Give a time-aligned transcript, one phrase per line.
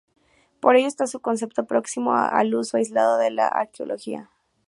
[0.61, 4.31] Por ello está su concepto próximo al uso aislado de la arqueología.